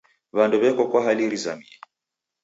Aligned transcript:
W'andu 0.35 0.57
w'eko 0.61 0.83
kwa 0.91 0.99
hali 1.05 1.23
rizamie. 1.31 1.73